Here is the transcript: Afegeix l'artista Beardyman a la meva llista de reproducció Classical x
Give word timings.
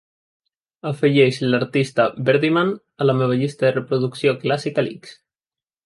Afegeix 0.91 1.37
l'artista 1.51 2.07
Beardyman 2.31 2.73
a 3.05 3.09
la 3.09 3.17
meva 3.21 3.39
llista 3.43 3.69
de 3.71 3.75
reproducció 3.79 4.39
Classical 4.45 4.95
x 4.99 5.19